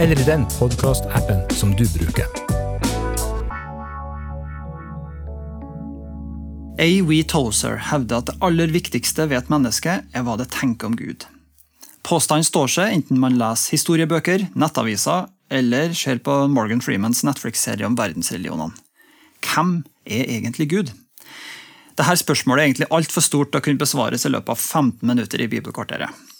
eller 0.00 0.20
i 0.20 0.24
den 0.24 0.46
podkastappen 0.58 1.50
som 1.50 1.76
du 1.76 1.84
bruker. 1.98 2.24
A.W. 6.80 7.22
Tozer 7.28 7.76
hevder 7.90 8.22
at 8.22 8.30
det 8.30 8.38
aller 8.40 8.72
viktigste 8.72 9.26
ved 9.28 9.42
et 9.42 9.50
menneske 9.52 9.98
er 10.00 10.24
hva 10.24 10.38
det 10.40 10.48
tenker 10.54 10.88
om 10.88 10.96
Gud. 10.96 11.26
Påstanden 12.00 12.48
står 12.48 12.72
seg 12.72 12.94
enten 12.94 13.20
man 13.20 13.36
leser 13.36 13.76
historiebøker, 13.76 14.46
nettaviser 14.56 15.28
eller 15.52 15.92
ser 15.92 16.22
på 16.24 16.38
Morgan 16.48 16.80
Freemans 16.80 17.20
Netflix-serie 17.28 17.84
om 17.84 17.98
verdensreligionene. 18.00 18.72
Hvem 19.44 19.82
er 20.08 20.24
egentlig 20.38 20.70
Gud? 20.72 20.96
Dette 22.00 22.16
spørsmålet 22.16 22.62
er 22.62 22.70
egentlig 22.70 22.92
altfor 22.96 23.24
stort 23.24 23.52
til 23.52 23.60
å 23.60 23.68
kunne 23.68 23.84
besvares 23.84 24.24
i 24.24 24.32
løpet 24.32 24.56
av 24.56 24.64
15 24.64 25.04
minutter 25.04 25.44
i 25.44 25.52
Bibelkvarteret. 25.52 26.30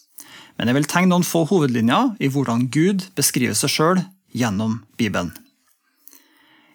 Men 0.60 0.68
jeg 0.68 0.76
vil 0.76 0.86
tegne 0.92 1.08
noen 1.14 1.24
få 1.24 1.46
hovedlinjer 1.48 2.18
i 2.20 2.28
hvordan 2.28 2.66
Gud 2.68 3.06
beskriver 3.16 3.56
seg 3.56 3.72
sjøl 3.72 4.02
gjennom 4.36 4.82
Bibelen. 5.00 5.30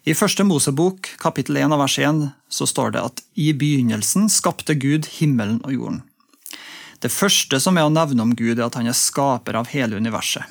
I 0.09 0.15
første 0.17 0.41
Mosebok, 0.41 1.11
kapittel 1.21 1.59
1 1.61 1.75
av 1.75 1.83
vers 1.83 1.99
1, 2.01 2.23
så 2.49 2.65
står 2.65 2.95
det 2.95 3.03
at 3.05 3.21
i 3.37 3.51
begynnelsen 3.53 4.25
skapte 4.33 4.73
Gud 4.81 5.05
himmelen 5.19 5.59
og 5.61 5.77
jorden. 5.77 6.01
Det 6.97 7.13
første 7.13 7.59
som 7.61 7.77
er 7.77 7.85
å 7.85 7.93
nevne 7.93 8.25
om 8.25 8.33
Gud, 8.33 8.57
er 8.57 8.65
at 8.65 8.77
han 8.79 8.89
er 8.89 8.97
skaper 8.97 9.59
av 9.61 9.69
hele 9.69 10.01
universet. 10.01 10.49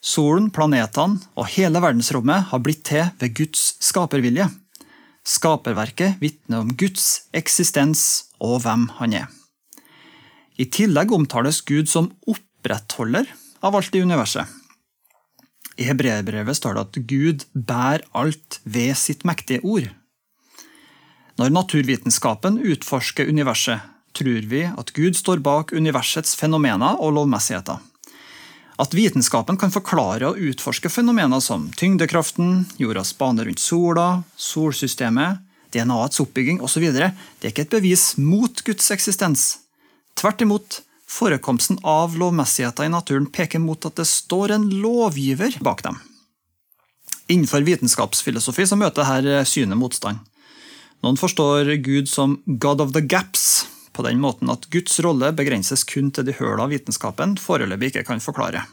Solen, 0.00 0.48
planetene 0.48 1.20
og 1.36 1.50
hele 1.52 1.82
verdensrommet 1.84 2.48
har 2.48 2.64
blitt 2.64 2.86
til 2.88 3.10
ved 3.20 3.36
Guds 3.36 3.74
skapervilje. 3.84 4.48
Skaperverket 5.28 6.16
vitner 6.24 6.64
om 6.64 6.72
Guds 6.80 7.28
eksistens 7.36 8.30
og 8.40 8.62
hvem 8.64 8.88
han 9.02 9.20
er. 9.20 9.28
I 10.58 10.66
tillegg 10.74 11.12
omtales 11.14 11.60
Gud 11.62 11.88
som 11.88 12.10
opprettholder 12.26 13.28
av 13.62 13.76
alt 13.78 13.94
i 13.94 14.02
universet. 14.02 14.46
I 15.78 15.86
hebreerbrevet 15.86 16.58
står 16.58 16.74
det 16.74 16.82
at 16.82 16.98
Gud 17.06 17.44
bærer 17.54 18.02
alt 18.18 18.58
ved 18.66 18.96
sitt 18.98 19.22
mektige 19.28 19.62
ord. 19.62 19.86
Når 21.38 21.54
naturvitenskapen 21.54 22.58
utforsker 22.58 23.30
universet, 23.30 23.84
tror 24.18 24.48
vi 24.50 24.64
at 24.66 24.90
Gud 24.96 25.14
står 25.14 25.38
bak 25.44 25.70
universets 25.70 26.34
fenomener 26.34 26.98
og 26.98 27.14
lovmessigheter. 27.14 27.78
At 28.78 28.94
vitenskapen 28.94 29.58
kan 29.58 29.70
forklare 29.74 30.32
og 30.32 30.42
utforske 30.42 30.90
fenomener 30.90 31.42
som 31.42 31.68
tyngdekraften, 31.78 32.64
jordas 32.78 33.14
bane 33.18 33.46
rundt 33.46 33.62
sola, 33.62 34.24
solsystemet, 34.34 35.38
DNA-ets 35.74 36.22
oppbygging 36.24 36.58
osv., 36.64 36.90
det 36.90 37.06
er 37.06 37.50
ikke 37.52 37.66
et 37.68 37.74
bevis 37.78 38.12
mot 38.18 38.62
Guds 38.66 38.90
eksistens. 38.94 39.67
Tvert 40.18 40.40
imot, 40.40 40.80
forekomsten 41.06 41.78
av 41.82 42.16
lovmessigheter 42.18 42.84
i 42.84 42.90
naturen 42.90 43.26
peker 43.30 43.62
mot 43.62 43.86
at 43.86 44.00
det 44.00 44.06
står 44.10 44.50
en 44.56 44.64
lovgiver 44.82 45.54
bak 45.62 45.84
dem. 45.86 46.00
Innenfor 47.30 47.62
vitenskapsfilosofi 47.62 48.66
så 48.66 48.78
møter 48.80 49.06
dette 49.06 49.44
synet 49.46 49.78
motstand. 49.78 50.18
Noen 51.06 51.20
forstår 51.20 51.70
Gud 51.84 52.10
som 52.10 52.40
God 52.46 52.82
of 52.82 52.96
the 52.96 53.04
gaps, 53.04 53.68
på 53.94 54.02
den 54.02 54.18
måten 54.18 54.50
at 54.50 54.66
Guds 54.74 54.98
rolle 55.06 55.30
begrenses 55.38 55.86
kun 55.86 56.10
til 56.10 56.26
de 56.26 56.34
høla 56.34 56.66
vitenskapen 56.72 57.36
foreløpig 57.38 57.92
ikke 57.92 58.08
kan 58.10 58.22
forklare. 58.22 58.64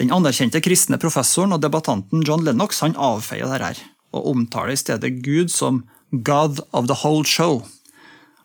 Den 0.00 0.14
anerkjente 0.16 0.62
kristne 0.64 0.96
professoren 0.96 1.52
og 1.52 1.60
debattanten 1.60 2.24
John 2.24 2.46
Lennox 2.46 2.80
han 2.80 2.96
avfeier 2.96 3.52
dette, 3.52 3.84
og 4.16 4.32
omtaler 4.32 4.72
i 4.72 4.80
stedet 4.80 5.12
Gud 5.20 5.52
som 5.52 5.84
God 6.12 6.64
of 6.72 6.88
the 6.88 6.96
whole 7.04 7.28
show, 7.28 7.60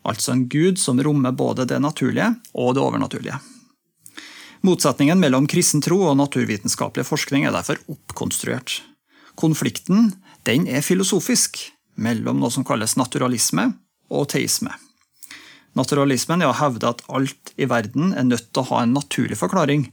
altså 0.07 0.33
en 0.33 0.47
gud 0.49 0.79
som 0.79 0.99
rommer 1.03 1.35
både 1.35 1.67
det 1.69 1.79
naturlige 1.83 2.31
og 2.53 2.75
det 2.75 2.83
overnaturlige. 2.83 3.39
Motsetningen 4.65 5.19
mellom 5.21 5.47
kristen 5.47 5.83
tro 5.83 5.99
og 6.09 6.17
naturvitenskapelig 6.17 7.05
forskning 7.07 7.45
er 7.45 7.53
derfor 7.55 7.79
oppkonstruert. 7.91 8.81
Konflikten 9.37 10.13
er 10.47 10.81
filosofisk, 10.81 11.59
mellom 11.97 12.39
noe 12.39 12.53
som 12.53 12.65
kalles 12.65 12.95
naturalisme 12.97 13.71
og 14.13 14.29
teisme. 14.31 14.71
Naturalismen 15.77 16.41
er 16.41 16.49
å 16.49 16.57
hevde 16.57 16.89
at 16.89 17.03
alt 17.13 17.53
i 17.57 17.67
verden 17.69 18.13
er 18.17 18.25
nødt 18.25 18.49
til 18.49 18.63
å 18.63 18.69
ha 18.71 18.83
en 18.83 18.95
naturlig 18.97 19.37
forklaring, 19.37 19.87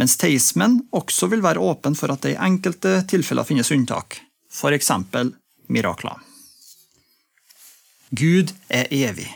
mens 0.00 0.16
teismen 0.20 0.80
også 0.94 1.28
vil 1.32 1.44
være 1.44 1.60
åpen 1.60 1.96
for 1.98 2.12
at 2.14 2.24
det 2.24 2.34
i 2.36 2.40
enkelte 2.40 3.00
tilfeller 3.10 3.48
finnes 3.48 3.72
unntak, 3.74 4.20
f.eks. 4.52 4.92
mirakler. 5.68 6.31
Gud 8.12 8.50
er 8.68 8.90
evig. 8.92 9.30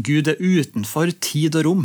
Gud 0.00 0.30
er 0.30 0.38
utenfor 0.40 1.10
tid 1.20 1.58
og 1.60 1.66
rom. 1.66 1.82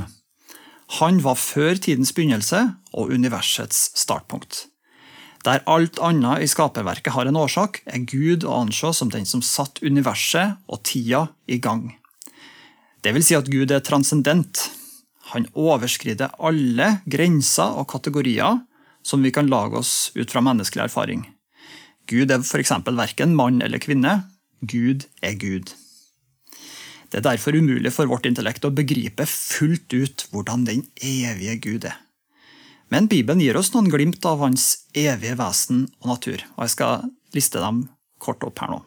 Han 1.01 1.17
var 1.19 1.35
før 1.35 1.75
tidens 1.75 2.13
begynnelse 2.15 2.61
og 2.95 3.11
universets 3.11 3.89
startpunkt. 3.99 4.69
Der 5.43 5.65
alt 5.67 5.99
annet 5.99 6.45
i 6.45 6.47
skaperverket 6.47 7.11
har 7.11 7.27
en 7.27 7.39
årsak, 7.39 7.81
er 7.83 8.05
Gud 8.07 8.45
å 8.47 8.55
anse 8.61 8.93
som 8.95 9.11
den 9.11 9.27
som 9.27 9.43
satte 9.43 9.83
universet 9.83 10.55
og 10.71 10.79
tida 10.87 11.25
i 11.43 11.59
gang. 11.59 11.89
Det 13.03 13.11
vil 13.15 13.27
si 13.27 13.35
at 13.35 13.51
Gud 13.51 13.75
er 13.75 13.83
transcendent. 13.83 14.63
Han 15.35 15.49
overskrider 15.59 16.31
alle 16.39 17.01
grenser 17.03 17.75
og 17.75 17.89
kategorier 17.91 18.63
som 19.03 19.27
vi 19.27 19.35
kan 19.35 19.51
lage 19.51 19.83
oss 19.83 19.93
ut 20.15 20.31
fra 20.31 20.39
menneskelig 20.47 20.87
erfaring. 20.87 21.27
Gud 22.07 22.31
er 22.31 22.47
f.eks. 22.47 22.71
verken 22.87 23.35
mann 23.35 23.59
eller 23.59 23.83
kvinne. 23.83 24.21
Gud 24.63 25.03
er 25.19 25.35
Gud. 25.35 25.75
Det 27.09 27.19
er 27.19 27.25
derfor 27.25 27.57
umulig 27.57 27.91
for 27.93 28.09
vårt 28.09 28.27
intellekt 28.29 28.65
å 28.67 28.73
begripe 28.73 29.25
fullt 29.29 29.93
ut 29.93 30.27
hvordan 30.29 30.65
den 30.67 30.83
evige 31.01 31.55
Gud 31.63 31.87
er. 31.89 31.97
Men 32.89 33.09
Bibelen 33.09 33.41
gir 33.41 33.57
oss 33.57 33.71
noen 33.73 33.89
glimt 33.89 34.25
av 34.25 34.41
hans 34.41 34.85
evige 34.97 35.37
vesen 35.37 35.87
og 36.01 36.11
natur, 36.13 36.43
og 36.57 36.65
jeg 36.65 36.73
skal 36.73 37.09
liste 37.37 37.61
dem 37.61 37.83
kort 38.21 38.45
opp 38.45 38.61
her 38.61 38.73
nå. 38.73 38.79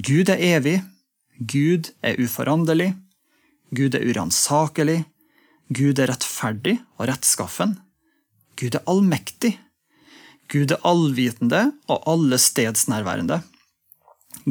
Gud 0.00 0.30
er 0.32 0.42
evig, 0.42 0.78
Gud 1.38 1.90
er 2.06 2.18
uforanderlig, 2.22 2.92
Gud 3.74 3.94
er 3.94 4.06
uransakelig, 4.06 5.04
Gud 5.70 6.02
er 6.02 6.10
rettferdig 6.10 6.78
og 6.98 7.10
rettskaffen, 7.10 7.76
Gud 8.58 8.78
er 8.78 8.86
allmektig, 8.90 9.54
Gud 10.50 10.74
er 10.74 10.82
allvitende 10.86 11.68
og 11.90 12.06
allestedsnærværende, 12.10 13.42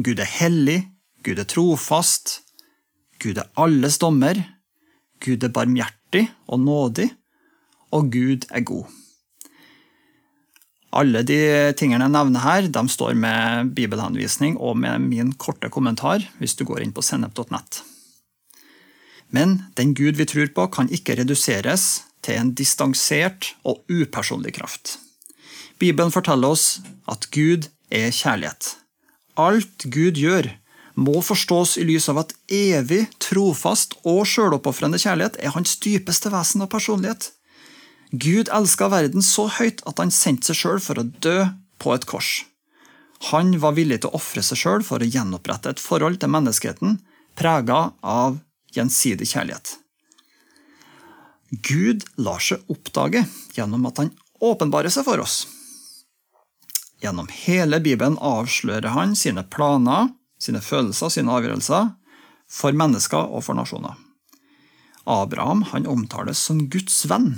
Gud 0.00 0.20
er 0.20 0.32
hellig, 0.38 0.78
Gud 1.24 1.40
er 1.40 1.48
trofast, 1.48 2.40
Gud 3.20 3.38
er 3.38 3.50
alles 3.60 3.98
dommer, 4.00 4.38
Gud 5.20 5.44
er 5.44 5.52
barmhjertig 5.52 6.26
og 6.48 6.62
nådig, 6.64 7.10
og 7.92 8.08
Gud 8.12 8.46
er 8.50 8.64
god. 8.64 8.88
Alle 10.90 11.22
de 11.22 11.38
tingene 11.78 12.08
jeg 12.08 12.14
nevner 12.16 12.42
her, 12.42 12.66
de 12.66 12.82
står 12.90 13.14
med 13.14 13.70
bibelhenvisning 13.76 14.56
og 14.58 14.78
med 14.82 15.06
min 15.06 15.32
korte 15.38 15.70
kommentar 15.70 16.24
hvis 16.40 16.56
du 16.58 16.64
går 16.66 16.82
inn 16.82 16.94
på 16.94 17.04
sennep.nett. 17.04 17.82
Men 19.30 19.60
den 19.78 19.94
Gud 19.94 20.18
vi 20.18 20.26
tror 20.26 20.50
på, 20.54 20.66
kan 20.74 20.90
ikke 20.90 21.14
reduseres 21.20 22.02
til 22.26 22.40
en 22.40 22.50
distansert 22.58 23.52
og 23.62 23.84
upersonlig 23.86 24.56
kraft. 24.58 24.98
Bibelen 25.78 26.10
forteller 26.10 26.56
oss 26.56 26.80
at 27.08 27.30
Gud 27.30 27.70
er 27.94 28.10
kjærlighet. 28.10 28.74
Alt 29.38 29.86
Gud 29.94 30.18
gjør, 30.18 30.50
må 31.00 31.22
forstås 31.24 31.78
i 31.80 31.86
lys 31.88 32.10
av 32.12 32.20
at 32.22 32.34
evig, 32.52 33.06
trofast 33.22 33.96
og 34.04 34.26
sjøloppofrende 34.28 35.00
kjærlighet 35.00 35.38
er 35.40 35.54
hans 35.54 35.78
dypeste 35.80 36.32
vesen 36.32 36.64
og 36.66 36.70
personlighet. 36.74 37.30
Gud 38.10 38.50
elska 38.52 38.90
verden 38.92 39.24
så 39.24 39.46
høyt 39.60 39.80
at 39.88 40.02
han 40.02 40.12
sendte 40.12 40.50
seg 40.50 40.60
sjøl 40.60 40.80
for 40.84 41.00
å 41.00 41.06
dø 41.24 41.38
på 41.80 41.94
et 41.94 42.06
kors. 42.10 42.30
Han 43.30 43.54
var 43.62 43.76
villig 43.76 44.00
til 44.02 44.10
å 44.10 44.18
ofre 44.18 44.42
seg 44.44 44.60
sjøl 44.60 44.84
for 44.84 45.00
å 45.00 45.08
gjenopprette 45.08 45.72
et 45.72 45.82
forhold 45.82 46.20
til 46.20 46.32
menneskeheten 46.32 46.98
prega 47.38 47.90
av 48.00 48.40
gjensidig 48.74 49.28
kjærlighet. 49.30 49.76
Gud 51.50 52.04
lar 52.20 52.42
seg 52.44 52.62
oppdage 52.70 53.24
gjennom 53.56 53.88
at 53.88 54.02
han 54.02 54.12
åpenbarer 54.40 54.92
seg 54.92 55.06
for 55.08 55.22
oss. 55.22 55.42
Gjennom 57.00 57.28
hele 57.32 57.80
Bibelen 57.80 58.18
avslører 58.20 58.92
han 58.94 59.16
sine 59.16 59.42
planer, 59.48 60.10
sine 60.40 60.62
følelser, 60.64 61.12
sine 61.12 61.32
avgjørelser, 61.36 61.92
for 62.50 62.76
mennesker 62.76 63.30
og 63.30 63.44
for 63.46 63.58
nasjoner. 63.58 63.96
Abraham 65.10 65.64
han 65.70 65.88
omtales 65.88 66.40
som 66.42 66.66
Guds 66.72 67.02
venn. 67.10 67.34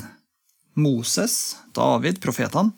Moses, 0.74 1.56
David, 1.76 2.20
profetene, 2.24 2.72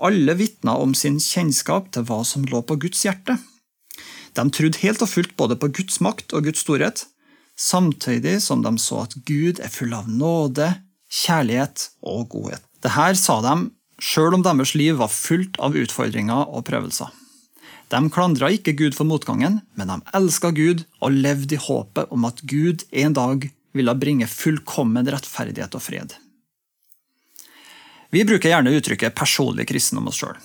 Alle 0.00 0.32
vitna 0.32 0.78
om 0.80 0.94
sin 0.96 1.18
kjennskap 1.20 1.90
til 1.92 2.06
hva 2.08 2.22
som 2.24 2.46
lå 2.48 2.62
på 2.64 2.78
Guds 2.80 3.02
hjerte. 3.04 3.34
De 4.32 4.44
trodde 4.48 4.80
helt 4.80 5.02
og 5.04 5.10
fullt 5.10 5.34
både 5.36 5.58
på 5.60 5.68
Guds 5.76 6.00
makt 6.00 6.32
og 6.32 6.46
Guds 6.48 6.62
storhet, 6.64 7.02
samtidig 7.52 8.38
som 8.40 8.62
de 8.64 8.72
så 8.80 9.02
at 9.02 9.18
Gud 9.28 9.60
er 9.60 9.68
full 9.68 9.92
av 9.92 10.08
nåde, 10.08 10.70
kjærlighet 11.12 11.90
og 12.00 12.30
godhet. 12.32 12.64
Dette 12.80 13.10
sa 13.20 13.40
de 13.44 13.54
sjøl 14.00 14.38
om 14.38 14.46
deres 14.46 14.72
liv 14.78 14.96
var 15.02 15.12
fullt 15.12 15.60
av 15.60 15.76
utfordringer 15.76 16.48
og 16.48 16.64
prøvelser. 16.70 17.12
De 17.90 18.00
klandra 18.14 18.52
ikke 18.54 18.76
Gud 18.78 18.94
for 18.94 19.08
motgangen, 19.08 19.60
men 19.74 19.90
de 19.90 19.96
elska 20.14 20.52
Gud 20.54 20.84
og 21.02 21.14
levde 21.14 21.56
i 21.56 21.62
håpet 21.62 22.12
om 22.14 22.26
at 22.28 22.42
Gud 22.46 22.84
en 22.94 23.16
dag 23.16 23.48
ville 23.74 23.94
bringe 23.98 24.28
fullkommen 24.30 25.08
rettferdighet 25.10 25.74
og 25.74 25.82
fred. 25.82 26.14
Vi 28.10 28.24
bruker 28.26 28.50
gjerne 28.50 28.74
uttrykket 28.74 29.14
'personlig 29.14 29.66
kristen' 29.70 29.98
om 29.98 30.08
oss 30.10 30.18
sjøl. 30.22 30.38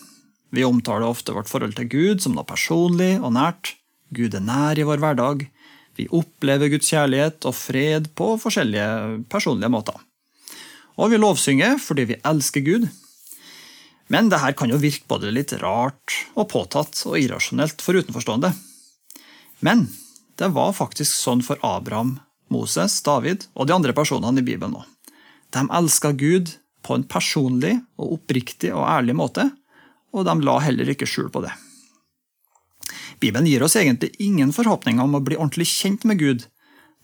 Vi 0.54 0.64
omtaler 0.64 1.08
ofte 1.08 1.34
vårt 1.34 1.50
forhold 1.50 1.76
til 1.76 1.90
Gud 1.90 2.22
som 2.22 2.36
noe 2.38 2.46
personlig 2.46 3.18
og 3.22 3.34
nært. 3.34 3.74
Gud 4.14 4.34
er 4.38 4.46
nær 4.46 4.78
i 4.78 4.86
vår 4.86 5.02
hverdag. 5.02 5.48
Vi 5.98 6.08
opplever 6.14 6.70
Guds 6.70 6.90
kjærlighet 6.90 7.46
og 7.46 7.56
fred 7.56 8.10
på 8.16 8.36
forskjellige 8.38 9.26
personlige 9.30 9.70
måter. 9.70 9.98
Og 10.98 11.12
vi 11.12 11.18
lovsynger 11.18 11.80
fordi 11.82 12.06
vi 12.14 12.22
elsker 12.24 12.62
Gud. 12.62 12.88
Men 14.08 14.30
det 14.30 14.42
her 14.44 14.54
kan 14.58 14.70
jo 14.70 14.78
virke 14.82 15.08
både 15.10 15.34
litt 15.34 15.54
rart 15.62 16.14
og 16.36 16.50
påtatt 16.52 17.00
og 17.10 17.18
irrasjonelt 17.18 17.82
for 17.82 17.98
utenforstående. 17.98 18.52
Men 19.66 19.88
det 20.38 20.52
var 20.54 20.76
faktisk 20.78 21.16
sånn 21.16 21.42
for 21.46 21.62
Abraham, 21.66 22.20
Moses, 22.54 23.00
David 23.06 23.48
og 23.56 23.68
de 23.68 23.76
andre 23.76 23.96
personene 23.98 24.44
i 24.44 24.46
Bibelen 24.46 24.78
òg. 24.78 24.86
De 25.56 25.64
elska 25.74 26.12
Gud 26.18 26.52
på 26.86 26.98
en 26.98 27.06
personlig 27.10 27.78
og 27.98 28.20
oppriktig 28.20 28.74
og 28.76 28.86
ærlig 28.86 29.16
måte, 29.18 29.48
og 30.14 30.28
de 30.28 30.36
la 30.46 30.60
heller 30.62 30.92
ikke 30.92 31.08
skjul 31.10 31.32
på 31.34 31.42
det. 31.46 31.54
Bibelen 33.20 33.48
gir 33.48 33.64
oss 33.66 33.78
egentlig 33.80 34.12
ingen 34.22 34.52
forhåpninger 34.54 35.04
om 35.04 35.18
å 35.18 35.24
bli 35.24 35.38
ordentlig 35.40 35.70
kjent 35.72 36.06
med 36.06 36.20
Gud 36.20 36.46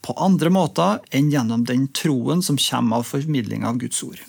på 0.06 0.14
andre 0.22 0.52
måter 0.54 1.00
enn 1.16 1.32
gjennom 1.32 1.64
den 1.66 1.88
troen 1.96 2.44
som 2.46 2.60
kommer 2.60 3.02
av 3.02 3.08
formidling 3.10 3.66
av 3.66 3.80
Guds 3.82 4.04
ord. 4.06 4.20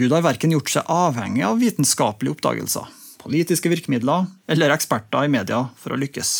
Gud 0.00 0.14
har 0.16 0.24
verken 0.24 0.54
gjort 0.54 0.70
seg 0.72 0.86
avhengig 0.88 1.42
av 1.44 1.58
vitenskapelige 1.60 2.32
oppdagelser, 2.32 2.86
politiske 3.20 3.68
virkemidler 3.68 4.30
eller 4.48 4.72
eksperter 4.72 5.26
i 5.26 5.32
media 5.34 5.66
for 5.76 5.92
å 5.92 5.98
lykkes. 6.00 6.30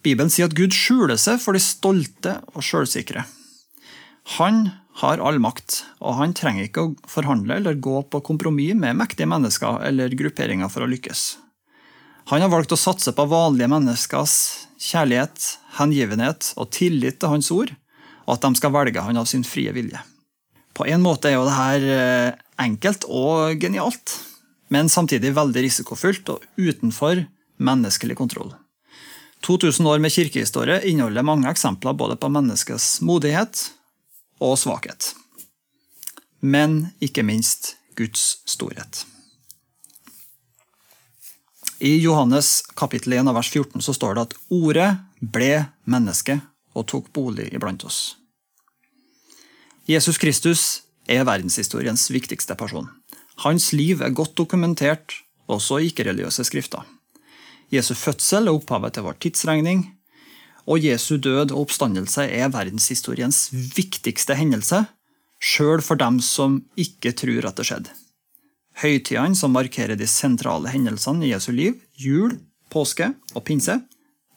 Bibelen 0.00 0.32
sier 0.32 0.48
at 0.48 0.56
Gud 0.56 0.72
skjuler 0.72 1.20
seg 1.20 1.36
for 1.42 1.52
de 1.52 1.60
stolte 1.60 2.38
og 2.54 2.64
sjølsikre. 2.64 3.26
Han 4.38 4.70
har 5.02 5.20
all 5.20 5.36
makt, 5.42 5.82
og 6.00 6.16
han 6.16 6.32
trenger 6.32 6.64
ikke 6.64 6.86
å 6.86 6.94
forhandle 7.12 7.60
eller 7.60 7.76
gå 7.76 8.00
på 8.08 8.24
kompromiss 8.24 8.78
med 8.80 8.96
mektige 8.96 9.28
mennesker 9.28 9.84
eller 9.84 10.16
grupperinger 10.16 10.72
for 10.72 10.86
å 10.86 10.90
lykkes. 10.94 11.28
Han 12.32 12.40
har 12.40 12.50
valgt 12.56 12.72
å 12.72 12.80
satse 12.80 13.12
på 13.12 13.28
vanlige 13.28 13.68
menneskers 13.68 14.40
kjærlighet, 14.80 15.52
hengivenhet 15.76 16.54
og 16.56 16.72
tillit 16.72 17.20
til 17.20 17.36
hans 17.36 17.52
ord, 17.52 17.76
og 18.24 18.38
at 18.38 18.48
de 18.48 18.56
skal 18.56 18.72
velge 18.80 19.04
han 19.04 19.20
av 19.20 19.28
sin 19.28 19.44
frie 19.44 19.76
vilje. 19.76 20.00
På 20.76 20.84
en 20.84 21.00
måte 21.00 21.30
er 21.30 21.38
jo 21.38 21.46
det 21.46 21.56
her 21.56 22.36
enkelt 22.60 23.06
og 23.08 23.56
genialt, 23.60 24.18
men 24.68 24.90
samtidig 24.92 25.32
veldig 25.36 25.64
risikofullt 25.64 26.28
og 26.34 26.44
utenfor 26.60 27.24
menneskelig 27.56 28.16
kontroll. 28.18 28.52
2000 29.46 29.86
år 29.88 30.02
med 30.02 30.12
kirkehistorie 30.12 30.80
inneholder 30.90 31.24
mange 31.24 31.48
eksempler 31.50 31.96
både 31.96 32.16
på 32.20 32.28
menneskets 32.32 33.00
modighet 33.00 33.68
og 34.42 34.56
svakhet. 34.58 35.12
Men 36.40 36.88
ikke 37.00 37.24
minst 37.24 37.76
Guds 37.96 38.42
storhet. 38.44 39.04
I 41.78 41.98
Johannes 42.00 42.62
kapittel 42.76 43.12
1 43.18 43.32
vers 43.36 43.50
14 43.52 43.84
så 43.84 43.94
står 43.96 44.16
det 44.16 44.26
at 44.26 44.36
ordet 44.52 44.90
ble 45.20 45.66
menneske 45.84 46.38
og 46.76 46.88
tok 46.88 47.12
bolig 47.12 47.50
iblant 47.52 47.84
oss. 47.84 48.16
Jesus 49.86 50.18
Kristus 50.18 50.62
er 51.06 51.22
verdenshistoriens 51.22 52.08
viktigste 52.10 52.56
person. 52.58 52.88
Hans 53.44 53.68
liv 53.70 54.00
er 54.02 54.10
godt 54.10 54.32
dokumentert, 54.34 55.14
også 55.46 55.78
i 55.78 55.92
ikke-religiøse 55.92 56.42
skrifter. 56.48 56.82
Jesu 57.70 57.92
fødsel 57.94 58.50
er 58.50 58.56
opphavet 58.56 58.96
til 58.96 59.06
vår 59.06 59.20
tidsregning, 59.22 59.84
og 60.66 60.82
Jesu 60.82 61.20
død 61.22 61.54
og 61.54 61.68
oppstandelse 61.68 62.26
er 62.26 62.50
verdenshistoriens 62.50 63.44
viktigste 63.76 64.34
hendelse, 64.34 64.82
sjøl 65.38 65.84
for 65.86 65.94
dem 66.02 66.18
som 66.18 66.58
ikke 66.74 67.14
tror 67.14 67.46
at 67.46 67.62
det 67.62 67.70
skjedde. 67.70 67.94
Høytidene 68.82 69.38
som 69.38 69.54
markerer 69.54 69.94
de 69.94 70.10
sentrale 70.10 70.74
hendelsene 70.74 71.28
i 71.28 71.30
Jesu 71.30 71.52
liv, 71.54 71.78
jul, 71.94 72.40
påske 72.74 73.12
og 73.36 73.46
pinse, 73.46 73.78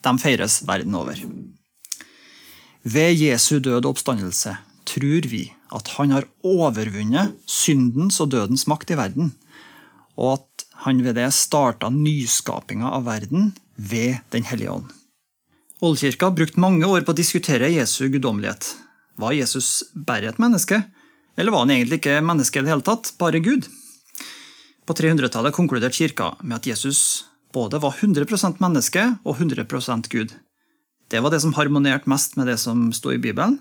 de 0.05 0.17
feires 0.21 0.61
verden 0.69 0.93
over. 0.93 1.17
Ved 2.85 3.17
Jesu 3.17 3.57
død 3.57 3.81
og 3.81 3.95
oppstandelse 3.95 4.59
tror 4.89 5.29
vi 5.29 5.45
at 5.75 5.93
han 5.97 6.13
har 6.15 6.27
overvunnet 6.45 7.37
syndens 7.49 8.19
og 8.23 8.31
dødens 8.33 8.65
makt 8.69 8.93
i 8.93 8.97
verden, 8.99 9.33
og 10.17 10.39
at 10.39 10.65
han 10.85 11.03
ved 11.05 11.17
det 11.19 11.29
starta 11.35 11.91
nyskapinga 11.93 12.89
av 12.97 13.05
verden 13.07 13.51
ved 13.75 14.19
Den 14.33 14.47
hellige 14.47 14.71
ånd. 14.71 14.89
Oldkirka 15.79 16.31
brukte 16.35 16.59
mange 16.59 16.87
år 16.87 17.05
på 17.07 17.13
å 17.13 17.15
diskutere 17.15 17.71
Jesu 17.71 18.09
guddommelighet. 18.11 18.73
Var 19.19 19.37
Jesus 19.37 19.83
bare 19.93 20.27
et 20.27 20.39
menneske, 20.41 20.81
eller 21.39 21.55
var 21.55 21.63
han 21.63 21.71
egentlig 21.71 22.01
ikke 22.01 22.19
menneske 22.23 22.59
i 22.59 22.65
det 22.65 22.73
hele 22.73 22.83
tatt, 22.83 23.13
bare 23.19 23.39
Gud? 23.43 23.69
På 24.83 24.95
300-tallet 24.97 25.55
konkluderte 25.55 25.95
kirka 25.95 26.33
med 26.41 26.59
at 26.59 26.67
Jesus 26.67 27.29
både 27.55 27.79
var 27.79 27.95
100% 27.95 28.59
menneske 28.59 29.05
og 29.23 29.39
100% 29.39 30.11
Gud. 30.11 30.35
Det 31.09 31.23
var 31.23 31.31
det 31.33 31.41
som 31.43 31.55
harmonerte 31.55 32.09
mest 32.11 32.35
med 32.37 32.49
det 32.51 32.57
som 32.61 32.89
sto 32.93 33.13
i 33.13 33.21
Bibelen, 33.21 33.59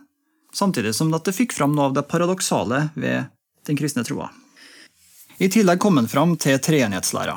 samtidig 0.54 0.94
som 0.94 1.10
det 1.12 1.34
fikk 1.34 1.54
fram 1.56 1.74
noe 1.76 1.90
av 1.90 1.96
det 1.96 2.06
paradoksale 2.10 2.88
ved 2.94 3.30
den 3.68 3.78
kristne 3.78 4.04
troa. 4.06 4.30
I 5.38 5.48
tillegg 5.52 5.78
kom 5.78 6.00
han 6.00 6.08
fram 6.10 6.34
til 6.40 6.58
treenighetslæra, 6.58 7.36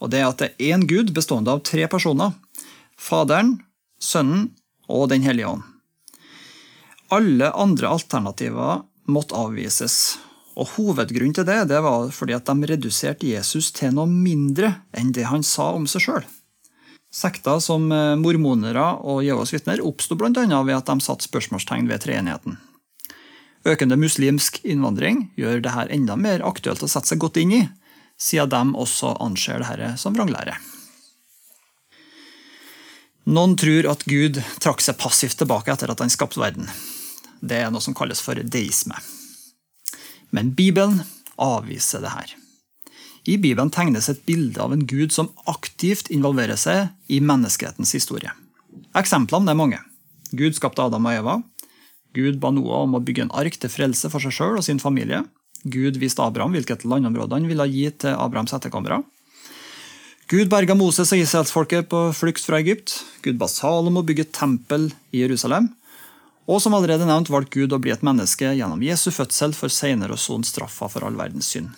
og 0.00 0.10
det 0.12 0.20
er 0.22 0.28
at 0.28 0.40
det 0.40 0.50
er 0.54 0.76
én 0.76 0.86
Gud 0.88 1.12
bestående 1.16 1.52
av 1.52 1.64
tre 1.66 1.84
personer. 1.90 2.32
Faderen, 2.96 3.58
Sønnen 4.00 4.50
og 4.88 5.08
Den 5.10 5.24
hellige 5.24 5.48
ånd. 5.48 5.64
Alle 7.12 7.52
andre 7.52 7.90
alternativer 7.92 8.82
måtte 9.06 9.36
avvises, 9.38 10.16
og 10.56 10.72
Hovedgrunnen 10.74 11.34
til 11.36 11.44
det, 11.46 11.66
det 11.68 11.82
var 11.84 12.08
fordi 12.14 12.34
at 12.34 12.48
de 12.48 12.70
reduserte 12.72 13.28
Jesus 13.28 13.68
til 13.76 13.92
noe 13.94 14.08
mindre 14.08 14.72
enn 14.96 15.12
det 15.12 15.28
han 15.28 15.44
sa 15.44 15.70
om 15.76 15.84
seg 15.90 16.06
sjøl. 16.06 16.24
Sekter 17.16 17.62
som 17.64 17.88
eh, 17.92 18.14
mormonere 18.20 18.84
og 19.00 19.22
Jehovas 19.24 19.54
vitner 19.54 19.80
oppsto 19.80 20.18
bl.a. 20.20 20.32
ved 20.36 20.76
at 20.76 20.90
de 20.90 21.00
satte 21.00 21.24
spørsmålstegn 21.24 21.88
ved 21.88 22.04
treenigheten. 22.04 22.58
Økende 23.66 23.96
muslimsk 23.98 24.60
innvandring 24.68 25.30
gjør 25.40 25.62
dette 25.64 25.88
enda 25.96 26.18
mer 26.20 26.44
aktuelt 26.44 26.84
å 26.84 26.90
sette 26.90 27.14
seg 27.14 27.22
godt 27.24 27.40
inn 27.40 27.54
i, 27.56 27.62
siden 28.20 28.52
de 28.52 28.82
også 28.84 29.16
anser 29.24 29.64
dette 29.64 29.94
som 30.02 30.14
vranglære. 30.16 30.58
Noen 33.26 33.56
tror 33.58 33.88
at 33.90 34.04
Gud 34.06 34.38
trakk 34.62 34.84
seg 34.84 35.00
passivt 35.00 35.40
tilbake 35.40 35.72
etter 35.72 35.90
at 35.90 36.04
han 36.04 36.12
skapte 36.12 36.38
verden. 36.38 36.68
Det 37.40 37.58
er 37.64 37.72
noe 37.72 37.82
som 37.82 37.96
kalles 37.96 38.20
for 38.22 38.38
deisme. 38.38 39.00
Men 40.30 40.52
Bibelen 40.54 41.00
avviser 41.40 42.04
det 42.04 42.12
her. 42.12 42.36
I 43.26 43.34
Bibelen 43.42 43.72
tegnes 43.74 44.06
et 44.08 44.22
bilde 44.28 44.60
av 44.62 44.72
en 44.72 44.84
gud 44.86 45.10
som 45.14 45.32
aktivt 45.50 46.12
involverer 46.14 46.58
seg 46.60 46.92
i 47.10 47.18
menneskehetens 47.18 47.94
historie. 47.96 48.30
Eksemplene 48.94 49.50
er 49.50 49.58
mange. 49.58 49.80
Gud 50.30 50.54
skapte 50.54 50.84
Adam 50.84 51.08
og 51.08 51.16
Eva. 51.16 51.34
Gud 52.14 52.38
ba 52.40 52.52
Noah 52.54 52.84
om 52.86 52.94
å 52.96 53.02
bygge 53.02 53.26
en 53.26 53.34
ark 53.34 53.58
til 53.58 53.72
frelse 53.72 54.08
for 54.12 54.22
seg 54.22 54.34
sjøl 54.36 54.60
og 54.60 54.64
sin 54.66 54.78
familie. 54.82 55.24
Gud 55.66 55.98
viste 55.98 56.22
Abraham 56.22 56.54
hvilket 56.54 56.86
landområde 56.86 57.34
han 57.34 57.48
ville 57.50 57.66
gi 57.72 57.88
til 57.90 58.14
Abrahams 58.14 58.54
etterkommere. 58.54 59.00
Gud 60.30 60.50
berga 60.50 60.74
Moses 60.78 61.10
og 61.14 61.22
israelsfolket 61.22 61.90
på 61.90 62.04
flukt 62.14 62.46
fra 62.46 62.60
Egypt. 62.62 62.94
Gud 63.26 63.38
ba 63.42 63.50
Salomo 63.50 64.04
bygge 64.06 64.28
tempel 64.34 64.88
i 65.14 65.24
Jerusalem. 65.24 65.68
Og 66.46 66.62
som 66.62 66.74
allerede 66.78 67.06
nevnt 67.06 67.30
valgte 67.30 67.58
Gud 67.58 67.74
å 67.74 67.80
bli 67.82 67.90
et 67.94 68.06
menneske 68.06 68.52
gjennom 68.54 68.82
Jesu 68.86 69.10
fødsel 69.10 69.54
for 69.54 69.72
senere 69.72 70.14
å 70.14 70.20
sone 70.20 70.46
straffa 70.46 70.86
for 70.90 71.06
all 71.06 71.18
verdens 71.18 71.50
synd. 71.50 71.74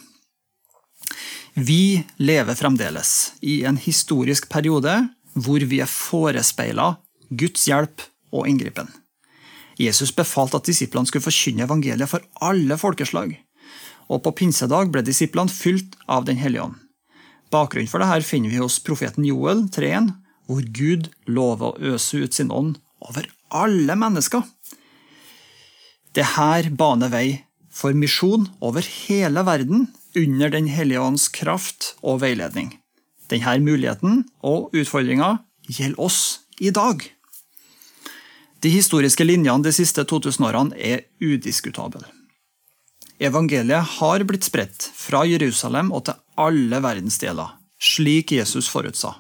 Vi 1.61 2.05
lever 2.17 2.55
fremdeles 2.55 3.33
i 3.41 3.65
en 3.67 3.77
historisk 3.77 4.45
periode 4.49 4.93
hvor 5.35 5.65
vi 5.67 5.81
er 5.83 5.91
forespeila 5.91 6.93
Guds 7.35 7.65
hjelp 7.67 8.05
og 8.31 8.47
inngripen. 8.47 8.87
Jesus 9.79 10.13
befalte 10.15 10.61
at 10.61 10.69
disiplene 10.71 11.11
skulle 11.11 11.25
forkynne 11.25 11.65
evangeliet 11.67 12.11
for 12.13 12.23
alle 12.47 12.79
folkeslag. 12.79 13.35
Og 14.07 14.23
på 14.23 14.35
pinsedag 14.39 14.93
ble 14.95 15.03
disiplene 15.03 15.51
fylt 15.51 15.99
av 16.07 16.29
Den 16.31 16.39
hellige 16.39 16.69
ånd. 16.69 16.79
Bakgrunnen 17.51 17.91
for 17.91 18.07
dette 18.07 18.29
finner 18.29 18.55
vi 18.55 18.63
hos 18.63 18.79
profeten 18.79 19.27
Joel 19.27 19.67
3.1, 19.67 20.13
hvor 20.47 20.63
Gud 20.63 21.11
lover 21.27 21.73
å 21.75 21.95
øse 21.95 22.23
ut 22.23 22.39
sin 22.39 22.55
ånd 22.55 22.79
over 23.03 23.27
alle 23.51 23.99
mennesker. 23.99 24.47
Det 26.15 26.37
her 26.39 26.71
baner 26.71 27.11
vei 27.11 27.48
for 27.79 27.95
misjon 27.95 28.49
over 28.61 28.83
hele 28.83 29.45
verden 29.47 29.87
under 30.17 30.51
Den 30.51 30.67
hellige 30.67 31.01
ånds 31.01 31.29
kraft 31.29 31.95
og 32.03 32.23
veiledning. 32.25 32.73
Denne 33.31 33.59
muligheten 33.63 34.25
og 34.43 34.75
utfordringa 34.75 35.37
gjelder 35.69 36.01
oss 36.01 36.41
i 36.59 36.73
dag. 36.75 37.05
De 38.59 38.71
historiske 38.73 39.23
linjene 39.23 39.63
de 39.63 39.73
siste 39.75 40.03
2000 40.03 40.47
årene 40.49 40.75
er 40.75 41.05
udiskutable. 41.23 42.03
Evangeliet 43.19 43.99
har 43.99 44.25
blitt 44.27 44.47
spredt 44.47 44.89
fra 44.95 45.25
Jerusalem 45.27 45.93
og 45.95 46.09
til 46.09 46.19
alle 46.39 46.81
verdensdeler, 46.83 47.55
slik 47.79 48.33
Jesus 48.35 48.71
forutsa. 48.71 49.15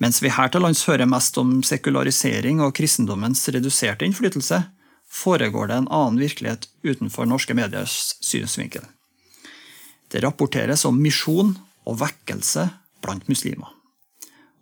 Mens 0.00 0.20
vi 0.24 0.32
her 0.32 0.48
til 0.48 0.64
lands 0.64 0.82
hører 0.88 1.08
mest 1.08 1.36
om 1.40 1.58
sekularisering 1.64 2.60
og 2.64 2.72
kristendommens 2.76 3.46
reduserte 3.52 4.06
innflytelse, 4.08 4.62
foregår 5.10 5.66
det 5.66 5.80
en 5.80 5.90
annen 5.90 6.20
virkelighet 6.20 6.68
utenfor 6.82 7.26
norske 7.26 7.54
mediers 7.54 8.14
synsvinkel. 8.20 8.84
Det 10.10 10.22
rapporteres 10.24 10.84
om 10.86 11.02
misjon 11.02 11.54
og 11.86 11.98
vekkelse 12.00 12.68
blant 13.02 13.26
muslimer. 13.30 13.68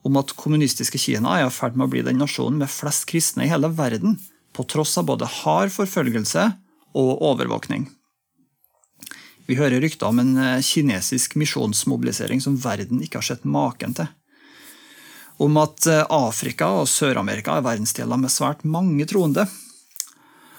Om 0.07 0.17
at 0.21 0.35
kommunistiske 0.39 1.01
Kina 1.01 1.37
er 1.37 1.47
i 1.47 1.53
ferd 1.53 1.77
med 1.77 1.89
å 1.89 1.93
bli 1.93 2.05
den 2.07 2.21
nasjonen 2.21 2.61
med 2.63 2.73
flest 2.73 3.09
kristne 3.11 3.45
i 3.45 3.53
hele 3.53 3.71
verden, 3.73 4.17
på 4.53 4.65
tross 4.65 4.97
av 4.99 5.07
både 5.11 5.29
hard 5.29 5.73
forfølgelse 5.75 6.45
og 6.99 7.23
overvåkning. 7.23 7.87
Vi 9.49 9.57
hører 9.57 9.81
rykter 9.81 10.11
om 10.11 10.19
en 10.21 10.35
eh, 10.37 10.65
kinesisk 10.65 11.37
misjonsmobilisering 11.41 12.41
som 12.45 12.59
verden 12.61 13.01
ikke 13.05 13.21
har 13.23 13.29
sett 13.31 13.47
maken 13.49 13.95
til. 13.97 14.09
Om 15.41 15.57
at 15.63 15.87
eh, 15.89 16.05
Afrika 16.13 16.69
og 16.83 16.89
Sør-Amerika 16.91 17.57
er 17.57 17.65
verdensdeler 17.65 18.21
med 18.21 18.33
svært 18.35 18.67
mange 18.69 19.07
troende. 19.09 19.47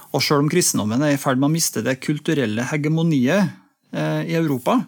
Og 0.09 0.23
selv 0.25 0.43
om 0.43 0.49
kristendommen 0.49 1.03
er 1.05 1.13
i 1.13 1.21
ferd 1.21 1.37
med 1.37 1.51
å 1.51 1.53
miste 1.53 1.83
det 1.85 1.99
kulturelle 2.01 2.65
hegemoniet 2.71 3.51
eh, 3.93 4.23
i 4.25 4.35
Europa, 4.39 4.79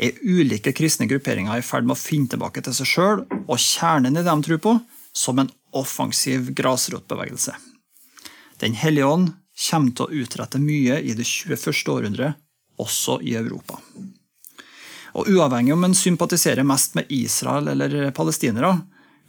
er 0.00 0.16
ulike 0.24 0.72
kristne 0.74 1.06
grupperinger 1.06 1.60
i 1.60 1.64
ferd 1.64 1.86
med 1.86 1.94
å 1.94 2.00
finne 2.00 2.30
tilbake 2.32 2.64
til 2.64 2.74
seg 2.74 2.88
sjøl 2.88 3.22
og 3.44 3.60
kjernen 3.60 4.16
i 4.16 4.22
det 4.22 4.26
de 4.30 4.48
tror 4.48 4.62
på, 4.64 4.74
som 5.14 5.38
en 5.38 5.52
offensiv 5.76 6.50
grasrotbevegelse. 6.56 7.54
Den 8.62 8.74
hellige 8.78 9.10
ånd 9.10 9.30
kommer 9.68 9.94
til 9.94 10.08
å 10.08 10.24
utrette 10.24 10.58
mye 10.62 10.98
i 11.02 11.14
det 11.14 11.26
21. 11.28 11.70
århundret 11.92 12.40
også 12.80 13.20
i 13.22 13.36
Europa. 13.38 13.78
Og 15.14 15.28
Uavhengig 15.30 15.74
om 15.76 15.84
en 15.86 15.94
sympatiserer 15.94 16.66
mest 16.66 16.96
med 16.98 17.10
Israel 17.14 17.70
eller 17.70 18.10
palestinere, 18.16 18.80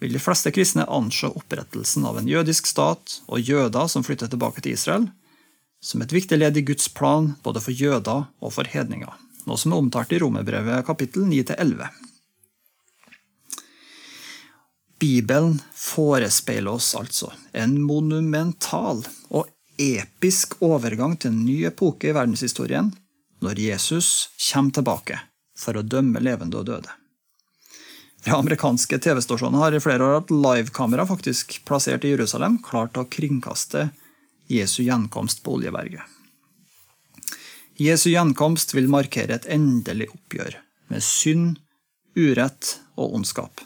vil 0.02 0.16
de 0.16 0.20
fleste 0.20 0.52
kristne 0.52 0.88
anse 0.92 1.30
opprettelsen 1.30 2.08
av 2.10 2.18
en 2.20 2.28
jødisk 2.28 2.68
stat 2.68 3.20
og 3.30 3.40
jøder 3.40 3.88
som 3.92 4.04
flytter 4.04 4.32
tilbake 4.32 4.64
til 4.64 4.76
Israel, 4.76 5.06
som 5.86 6.02
et 6.02 6.14
viktig 6.14 6.40
ledd 6.40 6.58
i 6.58 6.66
Guds 6.66 6.90
plan 6.98 7.36
både 7.46 7.62
for 7.62 7.76
jøder 7.76 8.26
og 8.42 8.54
for 8.56 8.66
hedninger, 8.70 9.14
noe 9.46 9.62
som 9.62 9.74
er 9.74 9.84
omtalt 9.84 10.16
i 10.16 10.20
Romerbrevet 10.24 10.86
kapittel 10.88 11.28
9-11. 11.30 11.86
Bibelen 15.00 15.60
forespeiler 15.78 16.74
oss 16.74 16.94
altså 16.98 17.30
en 17.54 17.78
monumental 17.84 19.04
og 19.30 19.52
episk 19.78 20.56
overgang 20.64 21.18
til 21.20 21.34
en 21.34 21.44
ny 21.46 21.60
epoke 21.70 22.10
i 22.10 22.16
verdenshistorien, 22.16 22.90
når 23.44 23.60
Jesus 23.60 24.30
kommer 24.48 24.74
tilbake 24.74 25.20
for 25.60 25.78
å 25.78 25.84
dømme 25.86 26.24
levende 26.24 26.58
og 26.62 26.70
døde. 26.72 26.90
Fra 28.26 28.40
amerikanske 28.42 28.98
TV-stasjoner 29.04 29.62
har 29.62 29.76
i 29.76 29.84
flere 29.84 30.02
år 30.02 30.16
hatt 30.18 30.34
livekamera 30.34 31.06
faktisk 31.06 31.60
plassert 31.68 32.08
i 32.08 32.16
Jerusalem, 32.16 32.58
klart 32.66 32.98
å 32.98 33.06
kringkaste 33.06 33.92
Jesu 34.52 34.84
gjenkomst 34.84 35.44
på 35.44 35.58
Oljeberget. 35.58 36.04
Jesu 37.82 38.10
gjenkomst 38.12 38.72
vil 38.76 38.88
markere 38.92 39.36
et 39.36 39.48
endelig 39.52 40.08
oppgjør 40.14 40.60
med 40.94 41.04
synd, 41.04 41.58
urett 42.16 42.78
og 42.96 43.18
ondskap. 43.18 43.64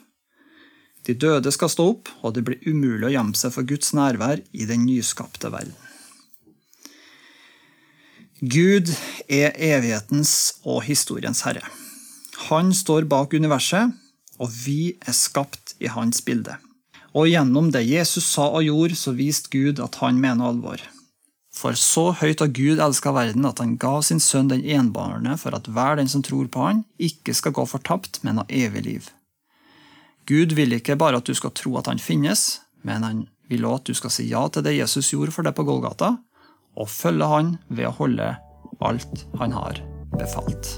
De 1.06 1.14
døde 1.14 1.52
skal 1.54 1.70
stå 1.70 1.86
opp, 1.92 2.10
og 2.26 2.34
det 2.36 2.44
blir 2.48 2.64
umulig 2.66 3.08
å 3.08 3.14
gjemme 3.14 3.38
seg 3.38 3.54
for 3.54 3.68
Guds 3.70 3.94
nærvær 3.98 4.42
i 4.52 4.66
den 4.70 4.88
nyskapte 4.88 5.52
verden. 5.54 5.76
Gud 8.40 8.90
er 9.28 9.52
evighetens 9.54 10.62
og 10.64 10.86
historiens 10.88 11.44
herre. 11.44 11.66
Han 12.48 12.72
står 12.74 13.06
bak 13.12 13.36
universet, 13.36 13.92
og 14.40 14.54
vi 14.64 14.96
er 15.04 15.18
skapt 15.18 15.76
i 15.84 15.92
hans 15.92 16.24
bilde. 16.26 16.56
Og 17.18 17.30
gjennom 17.30 17.72
det 17.74 17.88
Jesus 17.88 18.28
sa 18.36 18.48
og 18.52 18.66
gjorde, 18.66 18.98
så 19.00 19.16
viste 19.18 19.50
Gud 19.54 19.82
at 19.82 19.98
han 20.04 20.20
mener 20.22 20.52
alvor. 20.52 20.82
For 21.60 21.76
så 21.76 22.12
høyt 22.16 22.44
har 22.44 22.52
Gud 22.54 22.80
elska 22.80 23.12
verden 23.16 23.48
at 23.50 23.60
han 23.60 23.76
ga 23.82 23.98
sin 24.06 24.22
sønn 24.24 24.52
den 24.52 24.62
enbårne 24.64 25.36
for 25.42 25.58
at 25.58 25.68
hver 25.68 25.98
den 26.00 26.12
som 26.12 26.24
tror 26.24 26.48
på 26.52 26.68
han, 26.68 26.84
ikke 27.02 27.34
skal 27.36 27.56
gå 27.58 27.66
fortapt, 27.68 28.22
men 28.24 28.40
ha 28.40 28.46
evig 28.48 28.86
liv. 28.86 29.10
Gud 30.30 30.54
vil 30.54 30.78
ikke 30.78 30.98
bare 31.00 31.20
at 31.20 31.26
du 31.26 31.34
skal 31.34 31.56
tro 31.58 31.74
at 31.80 31.90
han 31.90 32.00
finnes, 32.00 32.62
men 32.86 33.04
han 33.04 33.26
vil 33.50 33.66
også 33.66 33.82
at 33.82 33.90
du 33.90 33.98
skal 33.98 34.14
si 34.14 34.28
ja 34.30 34.46
til 34.48 34.64
det 34.64 34.78
Jesus 34.78 35.10
gjorde 35.10 35.34
for 35.36 35.48
deg 35.48 35.58
på 35.58 35.66
Golgata, 35.68 36.14
og 36.78 36.94
følge 36.94 37.34
han 37.34 37.56
ved 37.68 37.90
å 37.90 37.98
holde 37.98 38.30
alt 38.86 39.26
han 39.42 39.58
har 39.58 39.82
befalt. 40.16 40.78